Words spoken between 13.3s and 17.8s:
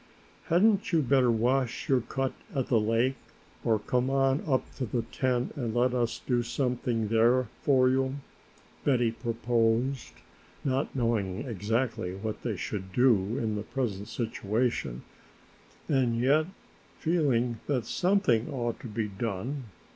in the present situation and yet feeling